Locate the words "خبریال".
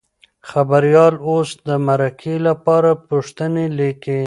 0.49-1.13